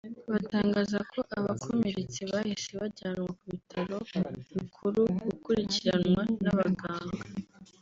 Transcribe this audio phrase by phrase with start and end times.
[0.31, 3.95] batangaza ko abakomeretse bahise bajyanwa ku bitaro
[4.55, 7.17] bikuru gukurikiranwa n’abaganga